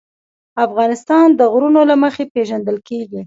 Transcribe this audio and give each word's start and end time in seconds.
افغانستان 0.65 1.27
د 1.39 1.41
غرونه 1.51 1.81
له 1.89 1.95
مخې 2.03 2.23
پېژندل 2.33 2.77
کېږي. 2.87 3.19